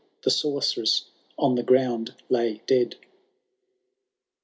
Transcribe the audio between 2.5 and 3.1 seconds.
dead.